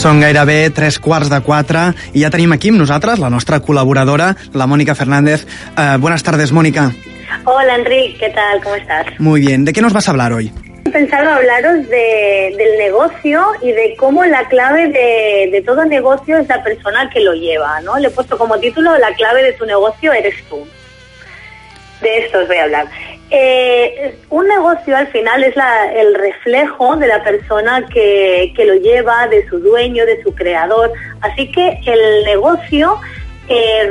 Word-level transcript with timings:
Són 0.00 0.16
gairebé 0.16 0.70
tres 0.72 0.96
quarts 0.96 1.28
de 1.28 1.42
quatre 1.44 1.80
i 2.16 2.22
ja 2.22 2.30
tenim 2.32 2.54
aquí 2.54 2.70
amb 2.72 2.80
nosaltres 2.80 3.20
la 3.20 3.28
nostra 3.28 3.58
col·laboradora, 3.60 4.30
la 4.56 4.66
Mónica 4.66 4.94
Fernández. 4.96 5.42
Uh, 5.76 5.98
buenas 6.00 6.22
tardes, 6.24 6.52
Mónica. 6.56 6.86
Hola, 7.44 7.74
Enrique, 7.74 8.16
¿qué 8.18 8.30
tal? 8.30 8.62
¿Cómo 8.62 8.76
estás? 8.76 9.04
Muy 9.18 9.42
bien. 9.42 9.66
¿De 9.66 9.74
qué 9.74 9.82
nos 9.82 9.92
vas 9.92 10.08
a 10.08 10.12
hablar 10.12 10.32
hoy? 10.32 10.50
He 10.86 10.90
pensado 10.90 11.28
hablaros 11.28 11.86
de, 11.90 12.54
del 12.56 12.78
negocio 12.78 13.44
y 13.60 13.72
de 13.72 13.94
cómo 13.98 14.24
la 14.24 14.48
clave 14.48 14.88
de, 14.88 15.50
de 15.52 15.62
todo 15.66 15.84
negocio 15.84 16.38
es 16.38 16.48
la 16.48 16.62
persona 16.62 17.10
que 17.10 17.20
lo 17.20 17.34
lleva, 17.34 17.82
¿no? 17.82 17.98
Le 17.98 18.08
he 18.08 18.10
puesto 18.10 18.38
como 18.38 18.58
título 18.58 18.96
La 18.96 19.12
clave 19.16 19.42
de 19.42 19.52
tu 19.52 19.66
negocio 19.66 20.14
eres 20.14 20.34
tú. 20.48 20.66
De 22.00 22.18
esto 22.20 22.38
os 22.38 22.48
voy 22.48 22.56
a 22.56 22.62
hablar. 22.64 22.86
Eh, 23.30 24.16
un 24.30 24.48
negocio 24.48 24.96
al 24.96 25.06
final 25.08 25.44
es 25.44 25.54
la, 25.54 25.92
el 25.92 26.14
reflejo 26.14 26.96
de 26.96 27.06
la 27.06 27.22
persona 27.22 27.86
que, 27.86 28.52
que 28.56 28.64
lo 28.64 28.74
lleva, 28.74 29.28
de 29.28 29.48
su 29.48 29.60
dueño, 29.60 30.04
de 30.04 30.22
su 30.22 30.34
creador. 30.34 30.92
Así 31.20 31.50
que 31.52 31.78
el 31.86 32.24
negocio 32.24 32.98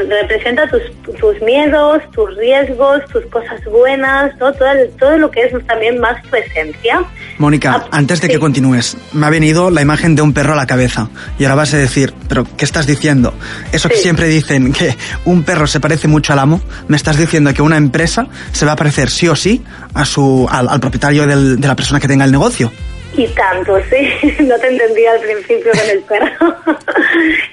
representa 0.09 0.68
tus, 0.68 0.81
tus 1.20 1.41
miedos, 1.41 2.02
tus 2.12 2.36
riesgos, 2.38 3.02
tus 3.12 3.26
cosas 3.26 3.59
buenas, 3.66 4.35
¿no? 4.40 4.54
todo, 4.54 4.68
todo 4.98 5.18
lo 5.18 5.30
que 5.32 5.41
es 5.44 5.66
también 5.68 5.99
más 5.99 6.22
tu 6.23 6.35
esencia. 6.35 7.04
Mónica, 7.38 7.84
Ah, 7.84 7.88
antes 7.91 8.22
de 8.22 8.27
sí. 8.27 8.34
que 8.34 8.40
continúes, 8.40 8.98
me 9.13 9.26
ha 9.26 9.30
venido 9.30 9.70
la 9.70 9.82
imagen 9.82 10.16
de 10.16 10.22
un 10.22 10.34
perro 10.34 10.54
a 10.54 10.55
la 10.55 10.65
cabeza. 10.65 11.10
Y 11.37 11.43
ahora 11.43 11.55
vas 11.55 11.74
a 11.74 11.77
decir, 11.77 12.13
¿pero 12.27 12.46
qué 12.57 12.65
estás 12.65 12.87
diciendo? 12.87 13.34
Eso 13.71 13.90
que 13.90 13.98
siempre 13.98 14.27
dicen, 14.27 14.71
que 14.74 14.96
un 15.26 15.43
perro 15.43 15.68
se 15.68 15.80
parece 15.80 16.07
mucho 16.07 16.34
al 16.34 16.40
amo, 16.40 16.62
me 16.87 16.96
estás 16.98 17.18
diciendo 17.18 17.54
que 17.54 17.62
una 17.62 17.77
empresa 17.77 18.27
se 18.52 18.65
va 18.65 18.74
a 18.74 18.76
parecer 18.76 19.10
sí 19.10 19.27
o 19.27 19.35
sí 19.35 19.63
a 19.93 20.05
su, 20.05 20.48
al, 20.49 20.70
al 20.70 20.80
propietario 20.80 21.27
del- 21.27 21.60
de 21.60 21.68
la 21.68 21.76
persona 21.76 21.99
que 21.99 22.07
tenga 22.07 22.26
el 22.26 22.32
negocio. 22.32 22.71
Y 23.13 23.27
tanto, 23.29 23.79
sí. 23.90 24.35
No 24.43 24.57
te 24.60 24.68
entendía 24.68 25.13
al 25.13 25.20
principio 25.20 25.71
con 25.71 25.90
el 25.90 26.02
perro. 26.04 26.55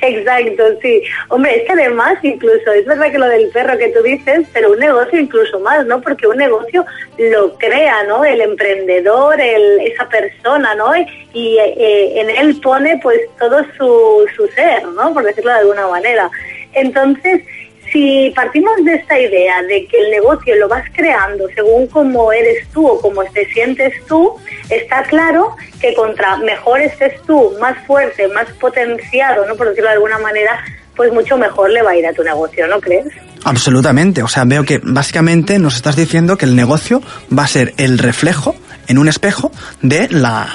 Exacto, 0.02 0.64
sí. 0.82 1.02
Hombre, 1.28 1.56
es 1.56 1.64
que 1.64 1.72
además 1.72 2.18
incluso, 2.22 2.72
es 2.72 2.84
verdad 2.84 3.10
que 3.10 3.18
lo 3.18 3.26
del 3.26 3.48
perro 3.48 3.76
que 3.78 3.88
tú 3.88 4.02
dices, 4.02 4.46
pero 4.52 4.72
un 4.72 4.78
negocio 4.78 5.18
incluso 5.18 5.58
más, 5.60 5.86
¿no? 5.86 6.00
Porque 6.00 6.26
un 6.26 6.36
negocio 6.36 6.84
lo 7.18 7.56
crea, 7.58 8.04
¿no? 8.04 8.24
El 8.24 8.40
emprendedor, 8.40 9.40
el, 9.40 9.80
esa 9.80 10.08
persona, 10.08 10.74
¿no? 10.74 10.92
Y, 11.32 11.58
eh, 11.58 12.20
en 12.20 12.30
él 12.30 12.60
pone 12.62 12.98
pues 13.02 13.20
todo 13.38 13.64
su, 13.76 14.26
su 14.36 14.46
ser, 14.48 14.84
¿no? 14.88 15.12
Por 15.12 15.24
decirlo 15.24 15.50
de 15.52 15.58
alguna 15.58 15.88
manera. 15.88 16.30
Entonces, 16.74 17.42
si 17.92 18.32
partimos 18.34 18.72
de 18.84 18.94
esta 18.94 19.18
idea 19.18 19.62
de 19.62 19.86
que 19.86 19.98
el 19.98 20.10
negocio 20.10 20.54
lo 20.56 20.68
vas 20.68 20.84
creando 20.94 21.48
según 21.54 21.86
cómo 21.88 22.32
eres 22.32 22.66
tú 22.68 22.86
o 22.86 23.00
cómo 23.00 23.24
te 23.24 23.46
sientes 23.52 23.94
tú, 24.06 24.34
está 24.70 25.02
claro 25.04 25.56
que 25.80 25.94
contra 25.94 26.36
mejor 26.38 26.80
estés 26.80 27.20
tú, 27.22 27.52
más 27.60 27.76
fuerte, 27.86 28.28
más 28.28 28.46
potenciado, 28.60 29.46
¿no? 29.46 29.54
por 29.54 29.68
decirlo 29.68 29.88
de 29.88 29.96
alguna 29.96 30.18
manera, 30.18 30.64
pues 30.94 31.12
mucho 31.12 31.36
mejor 31.36 31.70
le 31.70 31.82
va 31.82 31.90
a 31.90 31.96
ir 31.96 32.06
a 32.06 32.12
tu 32.12 32.22
negocio, 32.22 32.66
¿no 32.66 32.80
crees? 32.80 33.06
Absolutamente. 33.44 34.22
O 34.22 34.28
sea, 34.28 34.44
veo 34.44 34.64
que 34.64 34.80
básicamente 34.82 35.58
nos 35.58 35.76
estás 35.76 35.94
diciendo 35.94 36.36
que 36.36 36.46
el 36.46 36.56
negocio 36.56 37.00
va 37.36 37.44
a 37.44 37.48
ser 37.48 37.74
el 37.76 37.98
reflejo 37.98 38.56
en 38.88 38.98
un 38.98 39.08
espejo 39.08 39.50
de, 39.82 40.08
la, 40.10 40.46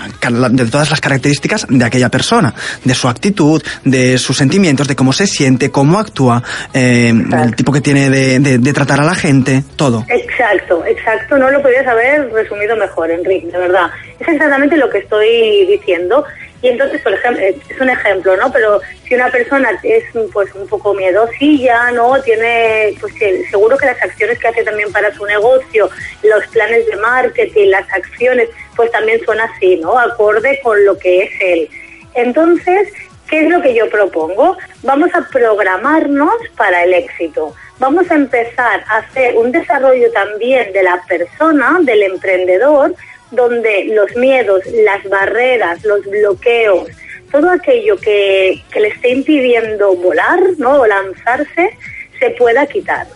de 0.52 0.66
todas 0.66 0.90
las 0.90 1.02
características 1.02 1.66
de 1.70 1.84
aquella 1.86 2.10
persona, 2.10 2.54
de 2.84 2.94
su 2.94 3.08
actitud, 3.08 3.62
de 3.86 4.18
sus 4.18 4.38
sentimientos, 4.38 4.88
de 4.88 4.96
cómo 4.96 5.14
se 5.14 5.28
siente, 5.28 5.72
cómo 5.72 6.00
actúa, 6.00 6.44
eh, 6.74 7.14
el 7.44 7.56
tipo 7.56 7.72
que 7.72 7.82
tiene 7.82 8.10
de, 8.10 8.40
de- 8.40 8.58
de 8.58 8.74
tratar 8.74 9.00
a 9.02 9.04
la 9.04 9.16
gente, 9.16 9.64
todo. 9.76 10.06
Exacto, 10.10 10.84
exacto, 10.86 11.38
no 11.38 11.50
lo 11.52 11.62
podías 11.62 11.86
haber 11.88 12.32
resumido 12.32 12.76
mejor, 12.76 13.12
Enrique, 13.12 13.48
de 13.48 13.58
verdad. 13.58 13.88
Es 14.20 14.28
exactamente 14.28 14.78
lo 14.78 14.90
que 14.90 15.00
estoy 15.00 15.66
diciendo. 15.68 16.24
Y 16.62 16.68
entonces, 16.68 17.02
por 17.02 17.14
ejemplo, 17.14 17.42
eh, 17.44 17.56
es 17.70 17.82
un 17.82 17.90
ejemplo, 17.90 18.38
¿no? 18.38 18.52
Pero 18.52 18.82
si 19.08 19.16
una 19.16 19.32
persona 19.32 19.72
es 19.82 20.04
pues 20.32 20.54
un 20.54 20.68
poco 20.68 20.94
miedosilla, 20.94 21.92
¿no? 21.92 22.22
Tiene, 22.22 22.96
pues 23.00 23.14
seguro 23.50 23.78
que 23.78 23.88
las 23.88 24.02
acciones 24.02 24.38
que 24.38 24.48
hace 24.48 24.64
también 24.64 24.92
para 24.92 25.14
su 25.14 25.26
negocio, 25.26 25.90
los 26.22 26.48
planes 26.48 26.86
de 26.86 26.98
marketing, 26.98 27.70
las 27.70 27.92
acciones, 27.92 28.50
pues 28.76 28.92
también 28.92 29.20
son 29.26 29.40
así, 29.40 29.78
¿no? 29.78 29.98
Acorde 29.98 30.60
con 30.62 30.84
lo 30.86 30.98
que 30.98 31.24
es 31.24 31.32
él. 31.40 31.70
Entonces, 32.14 32.90
¿qué 33.28 33.46
es 33.46 33.50
lo 33.50 33.62
que 33.62 33.74
yo 33.74 33.90
propongo? 33.90 34.58
Vamos 34.84 35.10
a 35.16 35.28
programarnos 35.30 36.36
para 36.58 36.84
el 36.84 36.94
éxito. 36.94 37.56
Vamos 37.80 38.12
a 38.12 38.16
empezar 38.16 38.84
a 38.88 38.98
hacer 38.98 39.36
un 39.36 39.52
desarrollo 39.52 40.12
también 40.12 40.72
de 40.72 40.84
la 40.84 41.02
persona, 41.08 41.80
del 41.82 42.04
emprendedor, 42.04 42.94
donde 43.32 43.86
los 43.86 44.16
miedos, 44.16 44.62
las 44.68 45.04
barreras, 45.10 45.84
los 45.84 46.06
bloqueos, 46.06 46.90
todo 47.32 47.50
aquello 47.50 47.98
que, 47.98 48.62
que 48.72 48.80
le 48.80 48.90
esté 48.90 49.10
impidiendo 49.10 49.96
volar 49.96 50.40
¿no? 50.58 50.82
o 50.82 50.86
lanzarse, 50.86 51.78
se 52.20 52.30
pueda 52.32 52.68
quitar 52.68 53.08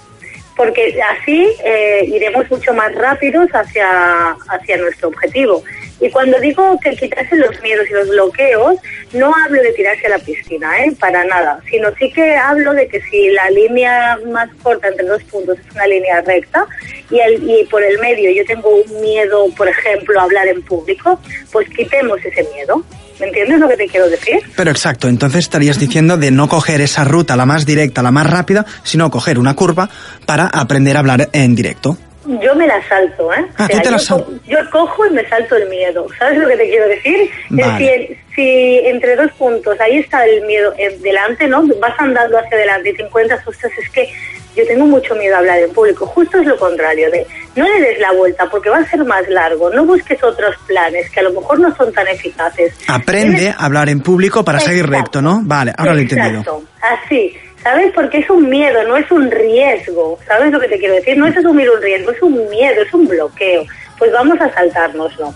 porque 0.56 0.98
así 1.02 1.48
eh, 1.64 2.06
iremos 2.08 2.50
mucho 2.50 2.74
más 2.74 2.94
rápidos 2.96 3.50
hacia, 3.52 4.32
hacia 4.48 4.78
nuestro 4.78 5.10
objetivo. 5.10 5.64
Y 6.02 6.10
cuando 6.10 6.40
digo 6.40 6.78
que 6.84 6.96
quitarse 6.96 7.36
los 7.38 7.62
miedos 7.62 7.86
y 7.90 7.94
los 7.94 8.10
bloqueos, 8.10 8.76
no 9.14 9.34
hablo 9.34 9.62
de 9.62 9.72
tirarse 9.72 10.08
a 10.08 10.10
la 10.10 10.20
piscina, 10.20 10.70
¿eh? 10.84 10.94
para 11.00 11.24
nada, 11.24 11.60
sino 11.70 11.90
sí 11.98 12.12
que 12.12 12.36
hablo 12.36 12.74
de 12.74 12.88
que 12.88 13.02
si 13.02 13.30
la 13.30 13.50
línea 13.50 14.18
más 14.32 14.50
corta 14.62 14.90
entre 14.90 15.06
dos 15.06 15.24
puntos 15.24 15.58
es 15.58 15.74
una 15.74 15.88
línea 15.88 16.22
recta 16.22 16.66
y, 17.10 17.20
el, 17.20 17.50
y 17.50 17.64
por 17.66 17.82
el 17.84 17.98
medio 18.00 18.30
yo 18.32 18.46
tengo 18.46 18.70
un 18.70 19.02
miedo, 19.02 19.46
por 19.56 19.68
ejemplo, 19.68 20.20
a 20.20 20.24
hablar 20.24 20.48
en 20.48 20.62
público, 20.64 21.20
pues 21.52 21.70
quitemos 21.70 22.20
ese 22.24 22.46
miedo. 22.54 22.84
¿Me 23.20 23.28
entiendes 23.28 23.60
lo 23.60 23.70
que 23.70 23.78
te 23.78 23.88
quiero 23.88 24.10
decir? 24.10 24.40
Pero 24.58 24.72
exacto, 24.72 25.08
entonces 25.08 25.40
estarías 25.40 25.80
diciendo 25.80 26.18
de 26.18 26.32
no 26.32 26.50
coger 26.50 26.82
esa 26.82 27.06
ruta, 27.06 27.38
la 27.38 27.46
más 27.46 27.66
directa, 27.66 28.04
la 28.04 28.12
más 28.12 28.30
rápida, 28.30 28.66
sino 28.84 29.10
coger 29.10 29.40
una 29.40 29.56
curva 29.56 29.90
para 30.26 30.48
aprender 30.48 30.98
a 30.98 31.00
hablar 31.00 31.30
en 31.32 31.56
directo. 31.56 31.98
Yo 32.42 32.56
me 32.56 32.66
la 32.68 32.82
salto, 32.88 33.32
¿eh? 33.34 33.46
Ah, 33.58 33.68
tú 33.70 33.80
te 33.80 33.92
la 33.92 33.98
yo, 33.98 34.18
co- 34.26 34.32
yo 34.48 34.58
cojo 34.72 35.06
y 35.06 35.10
me 35.12 35.28
salto 35.30 35.56
el 35.56 35.70
miedo. 35.70 36.08
¿Sabes 36.18 36.38
lo 36.40 36.48
que 36.48 36.58
te 36.58 36.68
quiero 36.70 36.88
decir? 36.88 37.30
Vale. 37.50 37.64
Es 37.74 37.80
decir, 38.10 38.18
si 38.36 38.78
entre 38.86 39.16
dos 39.16 39.32
puntos 39.34 39.80
ahí 39.80 39.98
está 40.00 40.26
el 40.26 40.44
miedo 40.46 40.74
eh, 40.78 40.98
delante, 41.02 41.48
¿no? 41.48 41.64
Vas 41.80 41.94
andando 42.00 42.38
hacia 42.38 42.58
adelante 42.58 42.90
y 42.90 42.94
te 42.96 43.04
encuentras, 43.04 43.48
ostras, 43.48 43.72
es 43.78 43.90
que 43.92 44.10
yo 44.56 44.66
tengo 44.66 44.86
mucho 44.86 45.14
miedo 45.16 45.36
a 45.36 45.40
hablar 45.40 45.60
en 45.60 45.72
público. 45.72 46.06
Justo 46.06 46.40
es 46.40 46.48
lo 46.48 46.58
contrario, 46.58 47.12
de 47.12 47.28
no 47.56 47.66
le 47.68 47.82
des 47.82 48.00
la 48.00 48.12
vuelta 48.14 48.46
porque 48.50 48.70
va 48.70 48.78
a 48.78 48.86
ser 48.86 49.04
más 49.04 49.28
largo. 49.30 49.70
No 49.70 49.86
busques 49.86 50.22
otros 50.24 50.56
planes 50.66 51.10
que 51.12 51.20
a 51.20 51.24
lo 51.24 51.32
mejor 51.34 51.60
no 51.60 51.76
son 51.76 51.92
tan 51.94 52.08
eficaces. 52.08 52.74
Aprende 52.88 53.38
Tienes- 53.38 53.56
a 53.58 53.66
hablar 53.66 53.90
en 53.90 54.00
público 54.02 54.44
para 54.46 54.60
seguir 54.60 54.88
recto, 54.90 55.22
¿no? 55.22 55.42
Vale, 55.44 55.74
ahora 55.78 55.94
lo 55.94 56.00
he 56.00 56.04
entendido. 56.04 56.64
Así. 56.82 57.36
¿Sabes? 57.66 57.92
Porque 57.96 58.20
es 58.20 58.30
un 58.30 58.48
miedo, 58.48 58.84
no 58.84 58.96
es 58.96 59.10
un 59.10 59.32
riesgo. 59.32 60.20
¿Sabes 60.28 60.52
lo 60.52 60.60
que 60.60 60.68
te 60.68 60.78
quiero 60.78 60.94
decir? 60.94 61.18
No 61.18 61.26
es 61.26 61.36
asumir 61.36 61.68
un 61.68 61.82
riesgo, 61.82 62.12
es 62.12 62.22
un 62.22 62.48
miedo, 62.50 62.80
es 62.84 62.94
un 62.94 63.08
bloqueo. 63.08 63.64
Pues 63.98 64.12
vamos 64.12 64.40
a 64.40 64.54
saltárnoslo. 64.54 65.34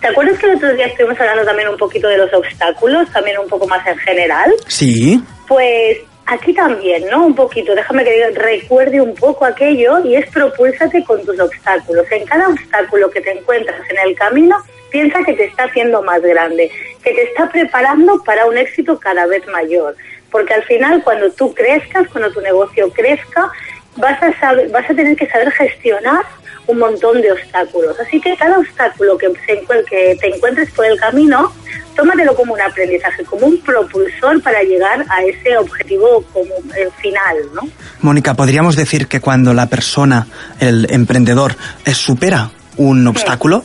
¿Te 0.00 0.06
acuerdas 0.06 0.38
que 0.38 0.46
el 0.46 0.54
otro 0.54 0.72
día 0.74 0.86
estuvimos 0.86 1.18
hablando 1.20 1.44
también 1.44 1.68
un 1.68 1.76
poquito 1.76 2.06
de 2.06 2.18
los 2.18 2.32
obstáculos, 2.32 3.10
también 3.12 3.38
un 3.38 3.48
poco 3.48 3.66
más 3.66 3.84
en 3.88 3.98
general? 3.98 4.54
Sí, 4.68 5.20
Pues 5.48 5.98
aquí 6.26 6.52
también, 6.54 7.06
¿no? 7.10 7.26
Un 7.26 7.34
poquito, 7.34 7.74
déjame 7.74 8.04
que 8.04 8.12
diga- 8.16 8.34
recuerde 8.36 9.00
un 9.00 9.14
poco 9.16 9.44
aquello 9.44 9.98
y 10.04 10.14
es 10.14 10.26
propúlsate 10.30 11.02
con 11.02 11.24
tus 11.24 11.40
obstáculos. 11.40 12.06
En 12.12 12.24
cada 12.26 12.48
obstáculo 12.50 13.10
que 13.10 13.20
te 13.20 13.32
encuentras 13.32 13.80
en 13.90 13.96
el 14.08 14.14
camino, 14.14 14.56
piensa 14.90 15.24
que 15.24 15.32
te 15.32 15.46
está 15.46 15.64
haciendo 15.64 16.02
más 16.02 16.22
grande, 16.22 16.70
que 17.02 17.10
te 17.14 17.22
está 17.24 17.48
preparando 17.50 18.22
para 18.24 18.46
un 18.46 18.56
éxito 18.56 18.96
cada 19.00 19.26
vez 19.26 19.44
mayor. 19.48 19.96
Porque 20.30 20.54
al 20.54 20.62
final, 20.64 21.02
cuando 21.02 21.30
tú 21.30 21.54
crezcas, 21.54 22.06
cuando 22.08 22.30
tu 22.32 22.40
negocio 22.40 22.90
crezca, 22.90 23.50
vas 23.96 24.22
a, 24.22 24.38
saber, 24.38 24.70
vas 24.70 24.88
a 24.88 24.94
tener 24.94 25.16
que 25.16 25.26
saber 25.26 25.50
gestionar 25.52 26.24
un 26.66 26.78
montón 26.78 27.20
de 27.20 27.32
obstáculos. 27.32 27.98
Así 27.98 28.20
que 28.20 28.36
cada 28.36 28.58
obstáculo 28.58 29.16
que, 29.16 29.28
se 29.46 29.60
que 29.88 30.16
te 30.20 30.28
encuentres 30.28 30.70
por 30.72 30.84
el 30.84 30.98
camino, 30.98 31.52
tómatelo 31.96 32.34
como 32.34 32.54
un 32.54 32.60
aprendizaje, 32.60 33.24
como 33.24 33.46
un 33.46 33.58
propulsor 33.62 34.42
para 34.42 34.62
llegar 34.62 35.04
a 35.08 35.22
ese 35.24 35.56
objetivo 35.56 36.22
como 36.32 36.54
el 36.76 36.92
final, 36.92 37.36
¿no? 37.54 37.62
Mónica, 38.00 38.34
podríamos 38.34 38.76
decir 38.76 39.08
que 39.08 39.20
cuando 39.20 39.54
la 39.54 39.66
persona, 39.66 40.26
el 40.60 40.86
emprendedor, 40.90 41.56
eh, 41.86 41.94
supera 41.94 42.50
un 42.76 43.06
obstáculo, 43.06 43.64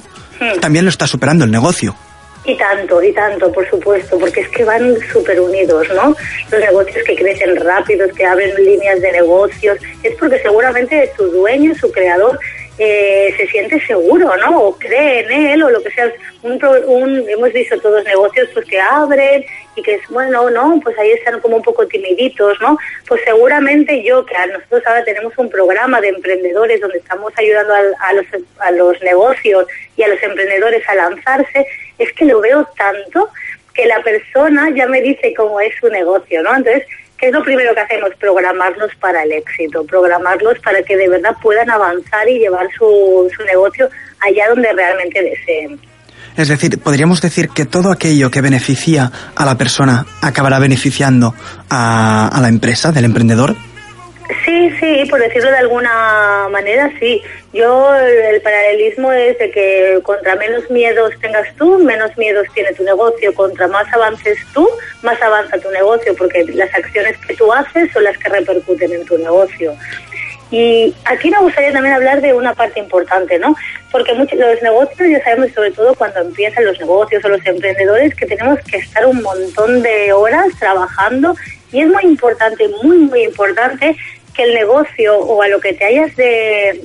también 0.60 0.86
lo 0.86 0.90
está 0.90 1.08
superando 1.08 1.46
el 1.46 1.52
negocio. 1.52 1.96
Y 2.46 2.58
tanto, 2.58 3.02
y 3.02 3.14
tanto, 3.14 3.52
por 3.52 3.70
supuesto, 3.70 4.20
porque 4.20 4.42
es 4.42 4.50
que 4.50 4.66
van 4.66 4.98
súper 5.12 5.40
unidos, 5.40 5.88
¿no? 5.96 6.16
Los 6.52 6.60
negocios 6.60 7.04
que 7.06 7.16
crecen 7.16 7.56
rápidos, 7.56 8.12
que 8.12 8.26
abren 8.26 8.54
líneas 8.64 9.00
de 9.00 9.12
negocios, 9.14 9.78
es 10.04 10.16
porque 10.16 10.40
seguramente 10.40 11.12
su 11.16 11.26
dueño, 11.32 11.74
su 11.76 11.90
creador, 11.92 12.38
eh, 12.78 13.34
se 13.38 13.48
siente 13.48 13.80
seguro, 13.86 14.36
¿no? 14.38 14.60
O 14.62 14.78
cree 14.78 15.20
en 15.22 15.32
él, 15.32 15.64
o 15.64 15.70
lo 15.70 15.82
que 15.84 15.92
sea. 15.92 16.12
Un, 16.42 16.60
un- 16.88 17.30
hemos 17.30 17.54
visto 17.54 17.80
todos 17.80 18.04
negocios 18.04 18.50
pues 18.54 18.66
que 18.66 18.80
abren 18.80 19.46
y 19.76 19.82
que 19.84 19.96
es, 19.96 20.02
bueno, 20.10 20.50
no, 20.50 20.80
pues 20.84 20.98
ahí 21.00 21.12
están 21.12 21.40
como 21.40 21.58
un 21.58 21.64
poco 21.64 21.88
timiditos, 21.88 22.60
¿no? 22.62 22.78
Pues 23.08 23.22
seguramente 23.24 24.04
yo, 24.04 24.26
que 24.26 24.36
nosotros 24.52 24.84
ahora 24.86 25.04
tenemos 25.06 25.34
un 25.38 25.50
programa 25.50 26.02
de 26.02 26.10
emprendedores 26.10 26.82
donde 26.82 26.98
estamos 26.98 27.32
ayudando 27.38 27.74
a 28.60 28.72
los 28.72 29.02
negocios 29.02 29.66
y 29.96 30.04
a 30.04 30.08
los 30.10 30.22
emprendedores 30.22 30.88
a 30.90 30.96
lanzarse, 30.96 31.66
es 31.98 32.12
que 32.14 32.26
lo 32.26 32.42
veo 32.42 32.68
tanto 32.78 33.30
que 33.74 33.86
la 33.86 34.04
persona 34.04 34.70
ya 34.76 34.86
me 34.88 35.02
dice 35.02 35.34
cómo 35.36 35.60
es 35.62 35.74
su 35.80 35.88
negocio, 35.90 36.44
¿no? 36.44 36.56
Entonces, 36.56 36.86
¿qué 37.24 37.30
es 37.30 37.34
lo 37.34 37.42
primero 37.42 37.74
que 37.74 37.80
hacemos? 37.80 38.10
Programarlos 38.20 38.92
para 39.00 39.24
el 39.24 39.32
éxito, 39.32 39.86
programarlos 39.86 40.60
para 40.60 40.84
que 40.84 40.98
de 40.98 41.08
verdad 41.08 41.34
puedan 41.42 41.70
avanzar 41.70 42.28
y 42.28 42.38
llevar 42.38 42.68
su, 42.78 43.32
su 43.34 43.46
negocio 43.46 43.90
allá 44.20 44.50
donde 44.50 44.74
realmente 44.74 45.24
deseen. 45.24 45.80
Es 46.36 46.50
decir, 46.50 46.78
podríamos 46.80 47.22
decir 47.22 47.48
que 47.48 47.64
todo 47.64 47.94
aquello 47.94 48.30
que 48.30 48.42
beneficia 48.42 49.10
a 49.38 49.46
la 49.46 49.56
persona 49.56 50.06
acabará 50.22 50.60
beneficiando 50.60 51.34
a, 51.70 52.28
a 52.28 52.42
la 52.42 52.50
empresa 52.50 52.92
del 52.92 53.06
emprendedor. 53.06 53.56
Sí, 54.54 54.70
sí, 54.80 55.06
por 55.10 55.20
decirlo 55.20 55.50
de 55.50 55.58
alguna 55.58 56.48
manera, 56.52 56.92
sí. 57.00 57.24
Yo, 57.54 57.96
el 57.96 58.40
paralelismo 58.42 59.12
es 59.12 59.36
de 59.40 59.50
que 59.50 60.00
contra 60.04 60.36
menos 60.36 60.70
miedos 60.70 61.12
tengas 61.22 61.48
tú, 61.56 61.80
menos 61.80 62.16
miedos 62.20 62.46
tiene 62.54 62.72
tu 62.74 62.84
negocio. 62.84 63.34
Contra 63.34 63.68
más 63.68 63.92
avances 63.92 64.38
tú, 64.54 64.70
más 65.02 65.20
avanza 65.24 65.58
tu 65.58 65.72
negocio, 65.72 66.16
porque 66.16 66.46
las 66.54 66.72
acciones 66.76 67.18
que 67.26 67.34
tú 67.36 67.52
haces 67.52 67.92
son 67.94 68.04
las 68.04 68.16
que 68.20 68.30
repercuten 68.30 68.94
en 68.94 69.06
tu 69.06 69.18
negocio. 69.18 69.76
Y 70.52 70.94
aquí 71.06 71.32
me 71.32 71.40
gustaría 71.40 71.74
también 71.74 71.96
hablar 71.96 72.22
de 72.22 72.36
una 72.36 72.54
parte 72.54 72.80
importante, 72.80 73.40
¿no? 73.40 73.56
Porque 73.92 74.14
muchos, 74.14 74.38
los 74.38 74.62
negocios, 74.62 75.10
ya 75.10 75.24
sabemos, 75.24 75.52
sobre 75.54 75.72
todo 75.72 75.96
cuando 75.96 76.20
empiezan 76.20 76.66
los 76.66 76.80
negocios 76.80 77.26
o 77.26 77.30
los 77.30 77.44
emprendedores, 77.44 78.14
que 78.14 78.28
tenemos 78.28 78.60
que 78.70 78.78
estar 78.78 79.04
un 79.08 79.20
montón 79.24 79.82
de 79.82 80.14
horas 80.14 80.46
trabajando 80.60 81.36
y 81.72 81.82
es 81.82 81.88
muy 81.88 82.04
importante, 82.04 82.70
muy, 82.84 82.98
muy 83.00 83.24
importante 83.24 83.98
que 84.34 84.44
el 84.44 84.54
negocio 84.54 85.18
o 85.18 85.42
a 85.42 85.48
lo 85.48 85.60
que 85.60 85.74
te 85.74 85.86
hayas 85.86 86.16
de, 86.16 86.82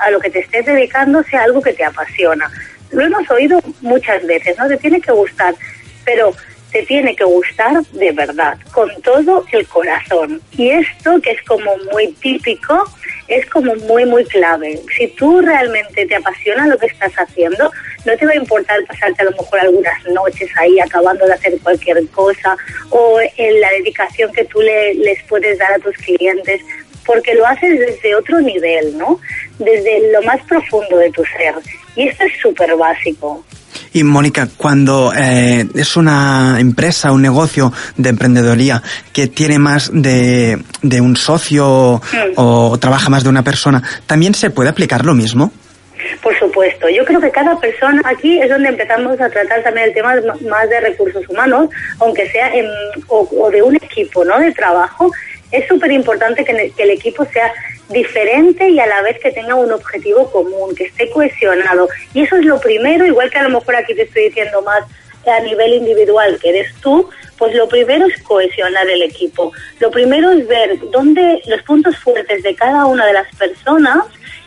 a 0.00 0.10
lo 0.10 0.20
que 0.20 0.30
te 0.30 0.40
estés 0.40 0.66
dedicando 0.66 1.22
sea 1.24 1.42
algo 1.42 1.60
que 1.60 1.72
te 1.72 1.84
apasiona. 1.84 2.50
Lo 2.90 3.04
hemos 3.04 3.28
oído 3.30 3.60
muchas 3.80 4.24
veces, 4.26 4.56
¿no? 4.58 4.68
Te 4.68 4.76
tiene 4.76 5.00
que 5.00 5.12
gustar, 5.12 5.54
pero 6.04 6.32
te 6.70 6.82
tiene 6.82 7.14
que 7.14 7.24
gustar 7.24 7.82
de 7.92 8.12
verdad, 8.12 8.58
con 8.72 8.90
todo 9.02 9.44
el 9.52 9.66
corazón. 9.66 10.40
Y 10.52 10.70
esto, 10.70 11.20
que 11.20 11.30
es 11.30 11.42
como 11.42 11.70
muy 11.92 12.12
típico, 12.14 12.84
es 13.28 13.46
como 13.46 13.74
muy, 13.76 14.04
muy 14.04 14.24
clave. 14.24 14.80
Si 14.96 15.08
tú 15.08 15.40
realmente 15.40 16.06
te 16.06 16.16
apasiona 16.16 16.66
lo 16.66 16.76
que 16.78 16.86
estás 16.86 17.12
haciendo, 17.14 17.70
no 18.04 18.16
te 18.16 18.26
va 18.26 18.32
a 18.32 18.36
importar 18.36 18.84
pasarte 18.86 19.22
a 19.22 19.24
lo 19.26 19.30
mejor 19.32 19.60
algunas 19.60 20.04
noches 20.06 20.50
ahí 20.56 20.78
acabando 20.80 21.26
de 21.26 21.32
hacer 21.32 21.58
cualquier 21.62 22.06
cosa 22.08 22.56
o 22.90 23.18
en 23.36 23.60
la 23.60 23.70
dedicación 23.70 24.32
que 24.32 24.44
tú 24.44 24.60
le, 24.60 24.94
les 24.94 25.22
puedes 25.24 25.58
dar 25.58 25.72
a 25.72 25.78
tus 25.78 25.96
clientes 25.96 26.60
porque 27.04 27.34
lo 27.34 27.46
haces 27.46 27.78
desde 27.78 28.14
otro 28.14 28.40
nivel, 28.40 28.96
¿no? 28.96 29.20
Desde 29.58 30.10
lo 30.12 30.22
más 30.22 30.40
profundo 30.42 30.96
de 30.96 31.10
tu 31.10 31.22
ser. 31.24 31.54
Y 31.96 32.08
esto 32.08 32.24
es 32.24 32.32
súper 32.40 32.74
básico. 32.76 33.44
Y 33.92 34.02
Mónica, 34.02 34.48
cuando 34.56 35.12
eh, 35.16 35.66
es 35.74 35.96
una 35.96 36.56
empresa, 36.58 37.12
un 37.12 37.22
negocio 37.22 37.72
de 37.96 38.08
emprendedoría 38.08 38.82
que 39.12 39.28
tiene 39.28 39.58
más 39.58 39.90
de, 39.92 40.58
de 40.82 41.00
un 41.00 41.16
socio 41.16 42.00
mm. 42.12 42.32
o 42.36 42.78
trabaja 42.78 43.10
más 43.10 43.22
de 43.22 43.30
una 43.30 43.44
persona, 43.44 43.82
¿también 44.06 44.34
se 44.34 44.50
puede 44.50 44.70
aplicar 44.70 45.04
lo 45.04 45.14
mismo? 45.14 45.52
Por 46.22 46.38
supuesto, 46.38 46.88
yo 46.88 47.04
creo 47.04 47.20
que 47.20 47.30
cada 47.30 47.58
persona, 47.58 48.00
aquí 48.04 48.40
es 48.40 48.48
donde 48.48 48.68
empezamos 48.68 49.20
a 49.20 49.30
tratar 49.30 49.62
también 49.62 49.88
el 49.88 49.94
tema 49.94 50.14
más 50.48 50.68
de 50.68 50.80
recursos 50.80 51.28
humanos, 51.28 51.68
aunque 52.00 52.28
sea 52.30 52.54
en, 52.54 52.66
o, 53.08 53.28
o 53.38 53.50
de 53.50 53.62
un 53.62 53.76
equipo 53.76 54.24
¿no? 54.24 54.38
de 54.38 54.52
trabajo, 54.52 55.10
es 55.50 55.66
súper 55.68 55.92
importante 55.92 56.44
que, 56.44 56.72
que 56.76 56.82
el 56.82 56.90
equipo 56.90 57.24
sea 57.26 57.52
diferente 57.90 58.68
y 58.68 58.80
a 58.80 58.86
la 58.86 59.02
vez 59.02 59.18
que 59.20 59.30
tenga 59.30 59.54
un 59.54 59.70
objetivo 59.70 60.30
común, 60.30 60.74
que 60.74 60.84
esté 60.84 61.10
cohesionado. 61.10 61.88
Y 62.12 62.22
eso 62.22 62.36
es 62.36 62.44
lo 62.44 62.58
primero, 62.60 63.06
igual 63.06 63.30
que 63.30 63.38
a 63.38 63.42
lo 63.42 63.50
mejor 63.50 63.76
aquí 63.76 63.94
te 63.94 64.02
estoy 64.02 64.24
diciendo 64.24 64.62
más 64.62 64.84
a 65.30 65.40
nivel 65.40 65.74
individual 65.74 66.38
que 66.40 66.50
eres 66.50 66.74
tú, 66.80 67.08
pues 67.38 67.54
lo 67.54 67.68
primero 67.68 68.06
es 68.06 68.22
cohesionar 68.22 68.88
el 68.88 69.02
equipo. 69.02 69.52
Lo 69.80 69.90
primero 69.90 70.30
es 70.30 70.46
ver 70.46 70.78
dónde 70.90 71.42
los 71.46 71.62
puntos 71.62 71.96
fuertes 71.98 72.42
de 72.42 72.54
cada 72.54 72.86
una 72.86 73.06
de 73.06 73.12
las 73.12 73.34
personas 73.36 74.04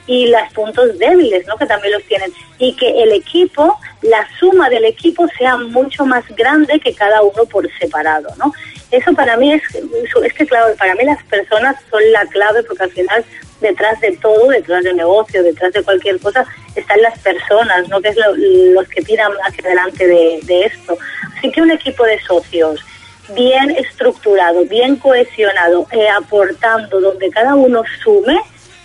y 0.08 0.28
los 0.28 0.42
puntos 0.54 0.98
débiles, 0.98 1.46
¿no? 1.48 1.58
Que 1.58 1.66
también 1.66 1.94
los 1.94 2.04
tienen. 2.04 2.32
Y 2.58 2.74
que 2.76 3.04
el 3.04 3.12
equipo, 3.12 3.78
la 4.02 4.28
suma 4.40 4.70
del 4.70 4.86
equipo 4.86 5.28
sea 5.38 5.58
mucho 5.58 6.06
más 6.06 6.24
grande 6.30 6.80
que 6.80 6.94
cada 6.94 7.22
uno 7.22 7.46
por 7.46 7.70
separado, 7.78 8.30
¿no? 8.38 8.54
Eso 8.90 9.14
para 9.14 9.36
mí 9.36 9.54
es, 9.54 9.62
es 9.76 10.34
que 10.34 10.48
claro, 10.48 10.74
para 10.78 10.96
mí 10.96 11.04
las 11.04 11.22
personas 11.26 11.76
son 11.92 12.02
la 12.14 12.26
clave 12.28 12.64
porque 12.64 12.84
al 12.84 12.92
final 12.92 13.26
detrás 13.62 14.00
de 14.02 14.16
todo, 14.18 14.50
detrás 14.50 14.84
del 14.84 14.96
negocio, 14.96 15.44
detrás 15.44 15.74
de 15.74 15.84
cualquier 15.84 16.20
cosa, 16.20 16.46
están 16.76 17.02
las 17.02 17.18
personas, 17.20 17.88
¿no? 17.90 18.02
Que 18.02 18.10
es 18.10 18.18
los 18.38 18.88
que 18.88 19.02
tiran 19.02 19.32
hacia 19.46 19.64
adelante 19.66 20.08
de, 20.08 20.40
de 20.44 20.66
esto. 20.66 20.98
Así 21.38 21.52
que 21.52 21.62
un 21.62 21.72
equipo 21.72 22.04
de 22.04 22.20
socios 22.22 22.84
bien 23.34 23.72
estructurado, 23.72 24.66
bien 24.66 24.96
cohesionado, 24.96 25.88
eh, 25.92 26.08
aportando 26.10 27.00
donde 27.00 27.30
cada 27.30 27.56
uno 27.56 27.84
sume, 28.04 28.40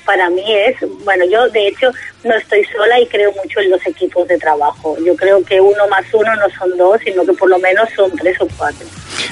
para 0.04 0.28
mí 0.30 0.44
es, 0.46 0.76
bueno, 1.04 1.24
yo 1.26 1.48
de 1.50 1.68
hecho 1.68 1.90
no 2.24 2.34
estoy 2.34 2.64
sola 2.64 2.98
y 2.98 3.06
creo 3.06 3.32
mucho 3.32 3.60
en 3.60 3.70
los 3.70 3.86
equipos 3.86 4.26
de 4.26 4.38
trabajo. 4.38 4.96
Yo 5.04 5.14
creo 5.14 5.44
que 5.44 5.60
uno 5.60 5.86
más 5.88 6.04
uno 6.12 6.34
no 6.36 6.50
son 6.58 6.76
dos, 6.76 7.00
sino 7.04 7.24
que 7.24 7.32
por 7.34 7.48
lo 7.48 7.58
menos 7.58 7.88
son 7.94 8.10
tres 8.16 8.40
o 8.40 8.48
cuatro. 8.56 8.86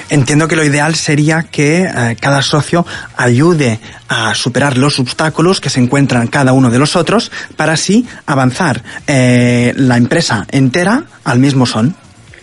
Entiendo 0.09 0.47
que 0.47 0.55
lo 0.55 0.63
ideal 0.63 0.95
sería 0.95 1.45
que 1.51 1.83
eh, 1.83 2.17
cada 2.19 2.41
socio 2.41 2.85
ayude 3.17 3.79
a 4.07 4.33
superar 4.35 4.77
los 4.77 4.99
obstáculos 4.99 5.61
que 5.61 5.69
se 5.69 5.79
encuentran 5.79 6.27
cada 6.27 6.53
uno 6.53 6.69
de 6.69 6.79
los 6.79 6.95
otros 6.95 7.31
para 7.55 7.73
así 7.73 8.07
avanzar 8.25 8.81
eh, 9.07 9.73
la 9.75 9.97
empresa 9.97 10.45
entera 10.51 11.03
al 11.23 11.39
mismo 11.39 11.65
son. 11.65 11.95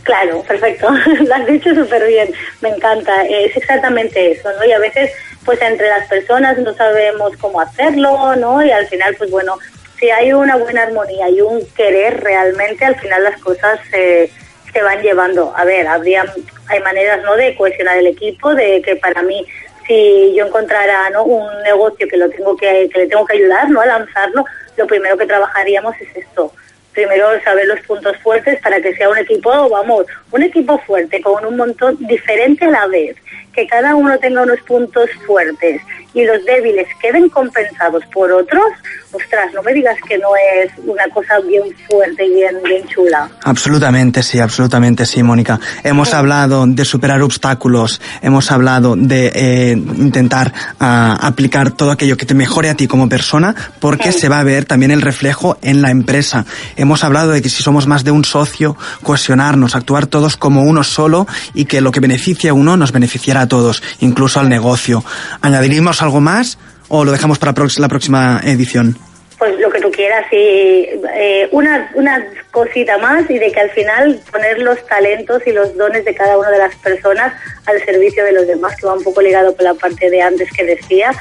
Claro, 0.03 0.43
perfecto. 0.43 0.89
Lo 1.27 1.35
has 1.35 1.47
dicho 1.47 1.75
súper 1.75 2.07
bien. 2.07 2.33
Me 2.63 2.71
encanta. 2.71 3.23
Es 3.25 3.55
exactamente 3.55 4.33
eso, 4.33 4.49
¿no? 4.59 4.65
Y 4.65 4.73
a 4.73 4.79
veces 4.79 5.11
pues 5.45 5.63
entre 5.63 5.89
las 5.89 6.07
personas 6.09 6.59
no 6.59 6.75
sabemos 6.75 7.33
cómo 7.39 7.61
hacerlo, 7.61 8.37
¿no? 8.37 8.63
Y 8.63 8.71
al 8.71 8.87
final, 8.87 9.15
pues 9.17 9.31
bueno, 9.31 9.59
si 9.99 10.11
hay 10.11 10.33
una 10.33 10.57
buena 10.57 10.83
armonía 10.83 11.29
y 11.31 11.41
un 11.41 11.65
querer 11.75 12.23
realmente, 12.23 12.85
al 12.85 12.97
final 12.97 13.25
las 13.25 13.41
cosas 13.41 13.81
se, 13.91 14.31
se 14.73 14.83
van 14.83 15.01
llevando. 15.01 15.55
A 15.57 15.65
ver, 15.65 15.87
habría, 15.87 16.25
hay 16.69 16.81
maneras, 16.81 17.23
¿no?, 17.23 17.37
de 17.37 17.55
cohesionar 17.57 17.99
el 17.99 18.07
equipo, 18.09 18.55
de 18.55 18.83
que 18.83 18.97
para 18.97 19.23
mí, 19.23 19.47
si 19.87 20.35
yo 20.35 20.47
encontrara, 20.47 21.11
¿no?, 21.11 21.25
un 21.25 21.63
negocio 21.63 22.07
que 22.09 22.17
lo 22.17 22.29
tengo 22.31 22.57
que, 22.57 22.89
que 22.93 22.99
le 23.01 23.07
tengo 23.07 23.25
que 23.27 23.37
ayudar, 23.37 23.71
¿no?, 23.71 23.81
a 23.81 23.87
lanzarlo, 23.87 24.45
lo 24.77 24.87
primero 24.87 25.17
que 25.17 25.27
trabajaríamos 25.27 25.95
es 26.01 26.17
esto, 26.17 26.53
primero 26.93 27.29
saber 27.43 27.67
los 27.67 27.81
puntos 27.81 28.17
fuertes 28.19 28.61
para 28.61 28.81
que 28.81 28.95
sea 28.97 29.09
un 29.09 29.19
equipo, 29.19 29.69
vamos, 29.69 30.07
un 30.31 30.43
equipo 30.43 30.79
fuerte, 30.79 31.21
con 31.21 31.45
un 31.45 31.57
montón 31.57 31.97
diferente 32.01 32.65
a 32.65 32.71
la 32.71 32.87
vez, 32.87 33.17
que 33.53 33.67
cada 33.67 33.95
uno 33.95 34.19
tenga 34.19 34.43
unos 34.43 34.61
puntos 34.61 35.11
fuertes 35.27 35.81
y 36.15 36.25
los 36.25 36.45
débiles 36.45 36.87
queden 37.01 37.29
compensados 37.29 38.05
por 38.13 38.33
otros, 38.33 38.65
ostras, 39.13 39.53
no 39.55 39.63
me 39.63 39.73
digas 39.73 39.97
que 40.07 40.19
no 40.19 40.29
es 40.55 40.71
una 40.85 41.05
cosa 41.13 41.39
bien 41.41 41.63
fuerte 41.89 42.27
y 42.27 42.35
bien, 42.35 42.57
bien 42.65 42.87
chula. 42.89 43.29
Absolutamente 43.45 44.23
sí, 44.23 44.39
absolutamente 44.39 45.07
sí, 45.07 45.23
Mónica. 45.23 45.61
Hemos 45.83 46.15
hablado 46.15 46.67
de 46.67 46.85
superar 46.85 47.23
obstáculos, 47.23 48.01
hemos 48.23 48.51
hablado 48.51 48.97
de 48.97 49.33
eh, 49.35 49.73
intentar 49.73 50.53
uh, 50.81 50.85
aplicar 51.21 51.71
todo 51.73 51.91
aquello 51.91 52.17
que 52.17 52.27
te 52.27 52.35
mejore 52.35 52.71
a 52.71 52.75
ti 52.75 52.87
como 52.87 53.09
persona, 53.09 53.55
porque 53.81 54.13
sí. 54.13 54.21
se 54.21 54.29
va 54.29 54.41
a 54.41 54.45
ver 54.45 54.65
también 54.65 54.91
el 54.91 55.03
reflejo 55.03 55.59
en 55.63 55.83
la 55.83 55.91
empresa. 55.91 56.45
Hemos 56.77 57.05
hablado 57.05 57.33
de 57.33 57.43
que 57.43 57.49
si 57.49 57.63
somos 57.63 57.87
más 57.87 58.05
de 58.05 58.11
un 58.11 58.25
socio, 58.25 58.77
cohesionarnos, 59.03 59.75
actuar 59.75 60.07
todos 60.07 60.37
como 60.37 60.63
uno 60.63 60.85
solo 60.85 61.27
y 61.55 61.65
que 61.65 61.81
lo 61.81 61.93
que 61.93 62.01
beneficia 62.01 62.51
a 62.51 62.55
uno 62.55 62.77
nos 62.77 62.93
beneficiará 62.93 63.43
a 63.43 63.49
todos, 63.49 63.83
incluso 64.01 64.41
al 64.41 64.49
negocio. 64.49 65.05
¿Añadiríamos 65.41 65.98
algo 66.03 66.21
más 66.21 66.59
o 66.89 67.05
lo 67.05 67.13
dejamos 67.13 67.39
para 67.39 67.53
la 67.79 67.89
próxima 67.89 68.41
edición? 68.45 68.97
Pues 69.39 69.59
lo 69.61 69.71
que 69.71 69.81
tú 69.81 69.91
quieras 69.93 70.25
y 70.33 70.89
eh, 71.15 71.49
una, 71.53 71.91
una 71.95 72.27
cosita 72.51 72.99
más 72.99 73.31
y 73.31 73.39
de 73.39 73.53
que 73.53 73.61
al 73.61 73.71
final 73.71 74.21
poner 74.33 74.59
los 74.59 74.85
talentos 74.87 75.47
y 75.47 75.53
los 75.53 75.77
dones 75.77 76.05
de 76.05 76.13
cada 76.13 76.37
una 76.37 76.51
de 76.51 76.59
las 76.59 76.75
personas 76.77 77.33
al 77.67 77.81
servicio 77.85 78.25
de 78.25 78.33
los 78.33 78.49
demás, 78.49 78.75
que 78.77 78.87
va 78.87 78.95
un 78.95 79.05
poco 79.05 79.23
ligado 79.23 79.55
con 79.55 79.65
la 79.65 79.75
parte 79.75 80.11
de 80.11 80.21
antes 80.21 80.51
que 80.51 80.65
decía, 80.65 81.13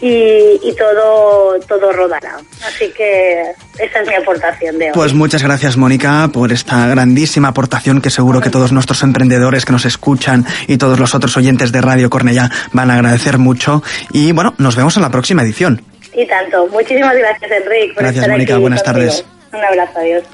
y, 0.00 0.60
y, 0.62 0.74
todo, 0.76 1.58
todo 1.68 1.92
rodará. 1.92 2.36
Así 2.66 2.90
que 2.90 3.42
esa 3.78 4.00
es 4.00 4.08
mi 4.08 4.14
aportación 4.14 4.78
de 4.78 4.86
hoy. 4.86 4.90
Pues 4.94 5.14
muchas 5.14 5.42
gracias, 5.42 5.76
Mónica, 5.76 6.28
por 6.32 6.52
esta 6.52 6.86
grandísima 6.88 7.48
aportación 7.48 8.00
que 8.00 8.10
seguro 8.10 8.40
que 8.40 8.50
todos 8.50 8.72
nuestros 8.72 9.02
emprendedores 9.02 9.64
que 9.64 9.72
nos 9.72 9.84
escuchan 9.84 10.44
y 10.66 10.76
todos 10.76 10.98
los 10.98 11.14
otros 11.14 11.36
oyentes 11.36 11.72
de 11.72 11.80
Radio 11.80 12.10
Cornellá 12.10 12.50
van 12.72 12.90
a 12.90 12.94
agradecer 12.94 13.38
mucho. 13.38 13.82
Y 14.12 14.32
bueno, 14.32 14.54
nos 14.58 14.76
vemos 14.76 14.96
en 14.96 15.02
la 15.02 15.10
próxima 15.10 15.42
edición. 15.42 15.82
Y 16.12 16.26
tanto. 16.26 16.66
Muchísimas 16.68 17.16
gracias, 17.16 17.50
Enrique. 17.50 17.94
Por 17.94 18.02
gracias, 18.02 18.22
estar 18.24 18.30
Mónica. 18.30 18.54
Aquí 18.54 18.60
Buenas 18.60 18.82
contigo. 18.82 19.06
tardes. 19.06 19.24
Un 19.52 19.64
abrazo. 19.64 19.98
Adiós. 19.98 20.24